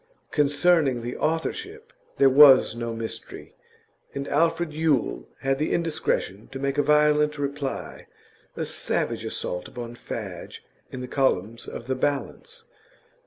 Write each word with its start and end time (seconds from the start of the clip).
Concerning 0.31 1.03
the 1.03 1.15
authorship 1.15 1.93
there 2.17 2.25
was 2.27 2.75
no 2.75 2.91
mystery, 2.95 3.53
and 4.15 4.27
Alfred 4.29 4.73
Yule 4.73 5.29
had 5.41 5.59
the 5.59 5.71
indiscretion 5.71 6.47
to 6.51 6.57
make 6.57 6.79
a 6.79 6.81
violent 6.81 7.37
reply, 7.37 8.07
a 8.57 8.65
savage 8.65 9.23
assault 9.23 9.67
upon 9.67 9.93
Fadge, 9.93 10.65
in 10.91 11.01
the 11.01 11.07
columns 11.07 11.67
of 11.67 11.85
The 11.85 11.93
Balance. 11.93 12.63